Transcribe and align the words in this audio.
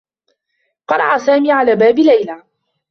قرع 0.87 1.17
سامي 1.17 1.51
على 1.51 1.75
باب 1.75 1.99
ليلى. 1.99 2.43